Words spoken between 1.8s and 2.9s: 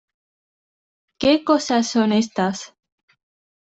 son estas?